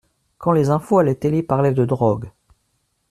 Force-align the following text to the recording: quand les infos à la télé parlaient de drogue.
quand 0.39 0.51
les 0.51 0.71
infos 0.71 0.97
à 0.97 1.03
la 1.03 1.13
télé 1.13 1.43
parlaient 1.43 1.75
de 1.75 1.85
drogue. 1.85 2.31